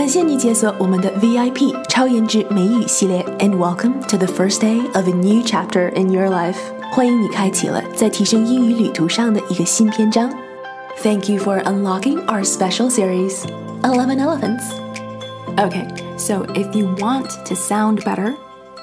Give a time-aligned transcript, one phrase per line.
[0.00, 6.56] 感谢你解锁我们的 VIP 超颜值美语系列，and welcome to the first day of a new chapter in your life。
[6.92, 10.30] 欢迎你开启了在提升英语旅途上的一个新篇章。
[11.02, 13.44] Thank you for unlocking our special series,
[13.82, 14.64] Eleven Elephants.
[15.56, 18.34] Okay, so if you want to sound better,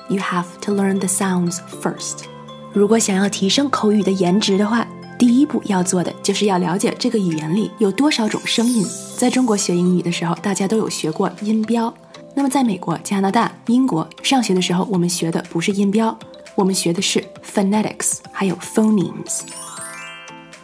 [0.09, 2.25] you have to learn the sounds first.
[2.73, 4.87] 如果想要提升口语的颜值的话，
[5.18, 8.86] 第一步要做的就是要了解这个语言里有多少种声音。
[9.16, 11.92] 在中国学英语的时候，大家都有学过音标。
[12.34, 16.16] 那么在美国、加拿大、英国上学的时候，我们学的不是音标，
[16.54, 19.40] 我们学的是 phonetics，还有 phonemes。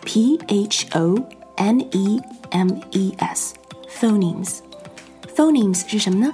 [0.05, 1.19] P H O
[1.57, 4.59] N E M E S，phonemes。
[5.35, 6.33] phonemes 是什么呢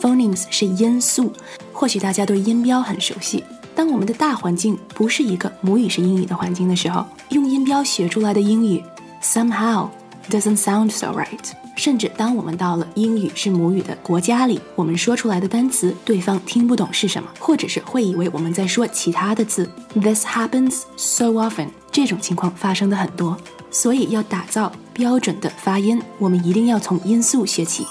[0.00, 1.30] ？phonemes 是音素。
[1.74, 3.44] 或许大家对音标很熟悉。
[3.80, 8.84] 当我们的大环境不是一个母语是英语的环境的时候，用音标学出来的英语
[9.22, 9.88] somehow
[10.28, 11.38] doesn't sound so right。
[11.76, 19.66] 甚至当我们到了英语是母语的国家里，我们说出来的单词对方听不懂是什么，或者是会以为我们在说其他的字。
[19.94, 21.68] This happens so often。
[21.90, 23.34] 这种情况发生的很多，
[23.70, 27.86] 所以要打造标准的发音，我们一定要从音素学起。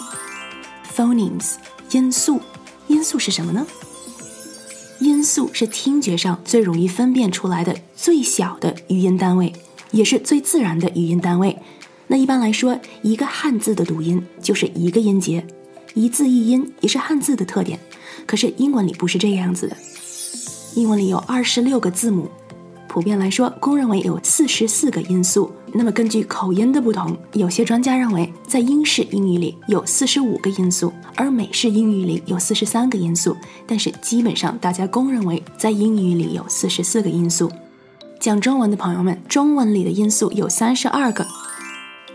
[0.96, 1.56] Phonemes，
[1.90, 2.40] 音素，
[2.86, 3.66] 音素是什么呢？
[5.00, 9.54] 音素是听觉上最容易分辨出来的最小的语音单位，
[9.92, 11.58] 也是最自然的语音单位。
[12.08, 15.46] 那一般来说，一个汉字的读音就是一个音节，
[15.94, 17.80] 一字一音也是汉字的特点。
[18.26, 19.78] 可是英文里不是这个样子的，
[20.76, 22.30] 英文里有二十六个字母。
[22.90, 25.52] 普遍来说，公认为有四十四个音素。
[25.72, 33.38] 那么根据口音的不同，有些专家认为，在英式英语里有四十五个音素，而美式英语里有四十三个音素。
[33.68, 37.52] 但是基本上大家公认为，在英语里有四十四个音素。
[38.20, 41.26] 讲中文的朋友们，中文里的音素有三十二个。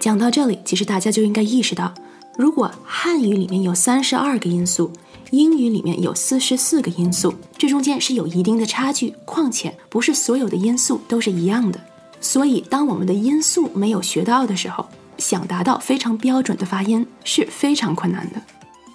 [0.01, 1.95] 讲到这里，其实大家就应该意识到，
[2.37, 4.91] 如果汉语里面有三十二个音素。
[5.31, 9.15] 英语里面有四十四个音素，这中间是有一定的差距。
[9.25, 11.81] 况且不是所有的音素都是一样的，
[12.21, 14.87] 所以当我们的音素没有学到的时候，
[15.19, 18.43] 想达到非常标准的发音是非常困难的。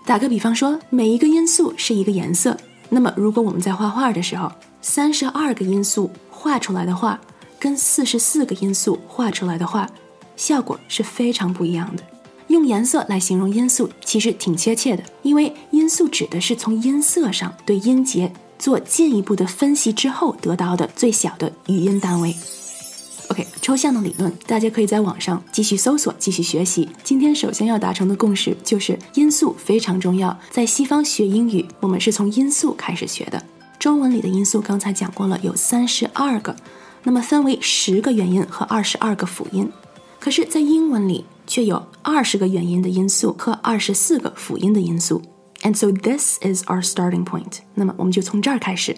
[0.05, 2.57] 打个比方说，每一个音素是一个颜色，
[2.89, 4.51] 那么如果我们在画画的时候，
[4.81, 7.19] 三十二个音素画出来的画，
[7.59, 9.87] 跟四十四个音素画出来的画，
[10.35, 12.03] 效果是非常不一样的。
[12.49, 22.35] 用颜色来形容音素其实挺贴切的，因为音素指的是从音色上对音节做进一步的分析之后得到的最小的语音单位。
[23.29, 26.89] OK，抽象的理论大家可以在网上继续搜索、继续学习。
[27.03, 30.35] 今天首先要达成的共识就是音素非常重要。
[30.49, 33.39] 在西方学英语，我们是从音素开始学的。
[33.77, 36.55] 中文里的音素刚才讲过了，有三十二个，
[37.03, 39.71] 那么分为十个元音和二十二个辅音。
[40.19, 41.23] 可是，在英文里。
[41.48, 45.20] 却有二十个元音的音素和二十四个辅音的音素，
[45.62, 47.58] and so this is our starting point。
[47.74, 48.96] 那么我们就从这儿开始。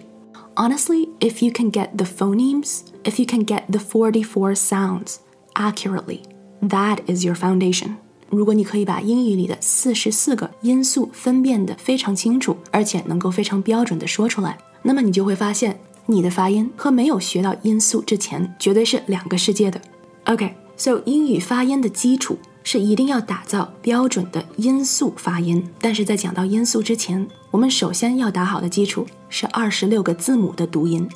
[0.55, 5.17] Honestly, if you can get the phonemes, if you can get the forty-four sounds
[5.55, 6.21] accurately,
[6.63, 7.97] that is your foundation。
[8.31, 19.81] 如果你可以把英语里的四十四个音素分辨得非常清楚，而且能够非常标准的说出来，那么你就会发现你的发音和没有学到音素之前绝对是两个世界的。
[20.25, 20.60] OK。
[20.84, 31.08] So 英语发音的基础是一定要打造标准的音素发音，但是在讲到音素之前，我们首先要打好的基础是二十六个字母的读音，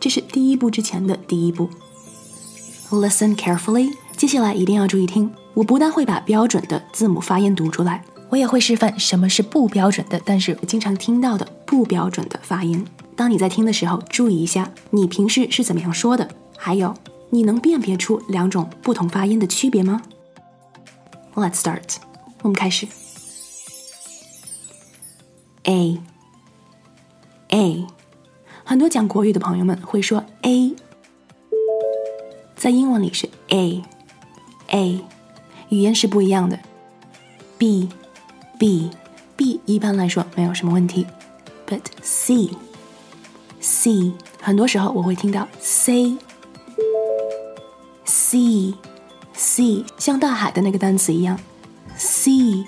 [0.00, 1.70] 这是第一步之前的第一步。
[2.90, 12.84] Listen carefully，接下来一定要注意听，我不但会把标准的字母发音读出来，我也会示范什么是不标准的，但是经常听到的不标准的发音。
[13.14, 16.28] 当你在听的时候，注意一下你平时是怎么样说的，
[16.58, 16.92] 还有。
[17.34, 20.02] 你能辨别出两种不同发音的区别吗
[21.34, 21.96] ？Let's start，
[22.42, 22.86] 我们开始。
[25.62, 25.98] A.
[27.48, 27.86] A，
[28.64, 30.76] 很多讲国语的朋友们会说 A，
[32.54, 33.82] 在英文里是 A.
[34.66, 35.02] A，
[35.70, 36.60] 语言是不一样的。
[37.56, 37.88] B.
[38.58, 38.90] B.
[39.36, 41.06] B 一般来说没有什么问题
[41.66, 42.50] ，But C.
[43.58, 44.12] C
[44.42, 46.18] 很多时候我会听到 C。
[48.32, 51.38] Sea，sea 像大海的那个单词一样
[51.98, 52.66] ，sea，sea，sea，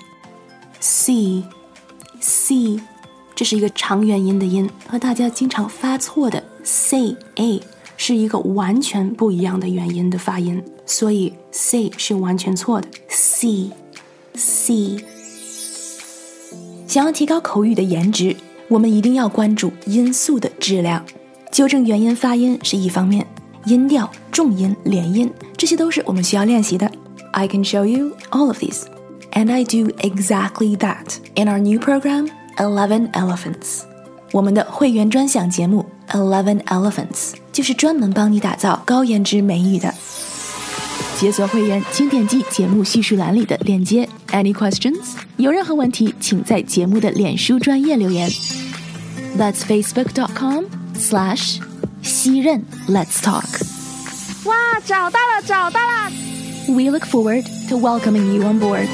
[3.33, 7.59] 这是一个长元音的音，和大家经常发错的 say a
[7.97, 12.87] 是一个完全不一样的元音的发音，所以 say 是完全错的。
[13.09, 15.03] sea，sea，
[16.87, 18.35] 想要提高口语的颜值，
[18.67, 21.03] 我们一定要关注音素的质量，
[21.51, 23.25] 纠正元音发音是一方面。
[23.66, 26.90] 音调、重音、连音，这些都是我们需要练习的。
[27.32, 28.84] I can show you all of these,
[29.32, 33.82] and I do exactly that in our new program, Eleven Elephants.
[34.32, 39.92] 我们的会员专享节目 Eleven Elephants 就是专门帮你打造高颜值美语的。
[41.18, 44.08] 解锁会员，请点击节目叙述栏里的链接。
[44.28, 45.16] Any questions？
[45.36, 48.30] 有任何问题，请在节目的脸书专业留言。
[49.38, 51.58] That's facebook.com/slash
[52.04, 53.44] 西任 Let's talk。
[54.44, 56.10] 哇，找到了，找到了！
[56.68, 58.88] We look forward to welcoming you on board.